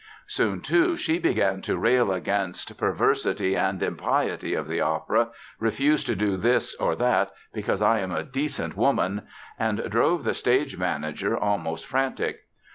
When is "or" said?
6.77-6.95